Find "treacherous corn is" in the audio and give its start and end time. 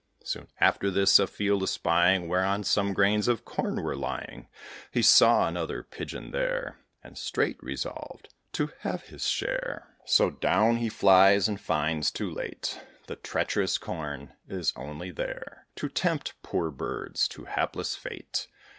13.17-14.73